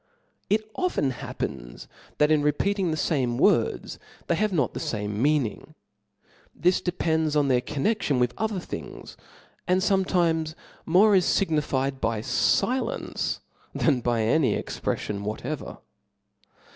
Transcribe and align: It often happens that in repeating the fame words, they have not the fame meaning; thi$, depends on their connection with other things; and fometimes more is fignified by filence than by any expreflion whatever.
It 0.49 0.67
often 0.73 1.11
happens 1.11 1.87
that 2.17 2.31
in 2.31 2.41
repeating 2.41 2.89
the 2.89 2.97
fame 2.97 3.37
words, 3.37 3.99
they 4.25 4.33
have 4.33 4.51
not 4.51 4.73
the 4.73 4.79
fame 4.79 5.21
meaning; 5.21 5.75
thi$, 6.59 6.71
depends 6.83 7.35
on 7.35 7.49
their 7.49 7.61
connection 7.61 8.17
with 8.17 8.33
other 8.35 8.59
things; 8.59 9.15
and 9.67 9.79
fometimes 9.79 10.55
more 10.87 11.13
is 11.13 11.27
fignified 11.37 11.99
by 12.01 12.23
filence 12.23 13.41
than 13.75 13.99
by 14.01 14.23
any 14.23 14.55
expreflion 14.59 15.21
whatever. 15.21 15.77